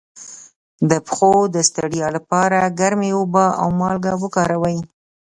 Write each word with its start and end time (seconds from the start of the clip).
د 0.89 0.91
پښو 1.07 1.33
د 1.55 1.57
ستړیا 1.69 2.07
لپاره 2.17 2.73
ګرمې 2.79 3.11
اوبه 3.19 3.45
او 3.61 3.67
مالګه 3.79 4.13
وکاروئ 4.23 4.77